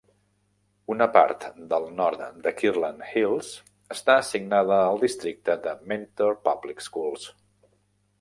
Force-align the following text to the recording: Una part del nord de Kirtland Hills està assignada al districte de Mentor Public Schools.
Una 0.93 1.05
part 1.15 1.43
del 1.73 1.83
nord 1.99 2.23
de 2.47 2.53
Kirtland 2.61 3.03
Hills 3.09 3.49
està 3.97 4.15
assignada 4.23 4.79
al 4.87 4.97
districte 5.05 5.57
de 5.67 5.75
Mentor 5.93 6.33
Public 6.49 6.83
Schools. 6.87 7.29